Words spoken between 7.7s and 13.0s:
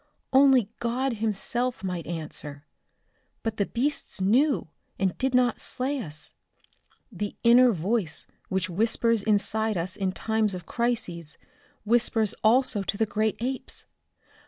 voice which whispers inside us in times of crises, whispers also to